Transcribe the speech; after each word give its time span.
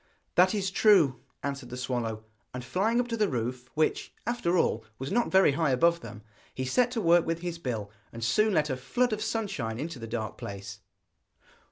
'That 0.33 0.55
is 0.55 0.71
true,' 0.71 1.19
answered 1.43 1.69
the 1.69 1.77
swallow. 1.77 2.23
And 2.55 2.65
flying 2.65 2.99
up 2.99 3.07
to 3.09 3.15
the 3.15 3.29
roof, 3.29 3.69
which, 3.75 4.11
after 4.25 4.57
all, 4.57 4.83
was 4.97 5.11
not 5.11 5.29
very 5.29 5.51
high 5.51 5.69
above 5.69 5.99
them 5.99 6.23
he 6.55 6.65
set 6.65 6.89
to 6.93 6.99
work 7.01 7.23
with 7.23 7.41
his 7.41 7.59
bill, 7.59 7.91
and 8.11 8.23
soon 8.23 8.51
let 8.55 8.71
a 8.71 8.77
flood 8.77 9.13
of 9.13 9.21
sunshine 9.21 9.79
into 9.79 9.99
the 9.99 10.07
dark 10.07 10.39
place. 10.39 10.79